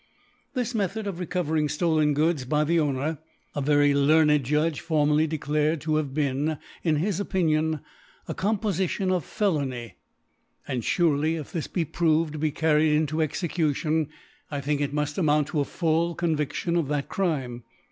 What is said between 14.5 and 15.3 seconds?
think it muft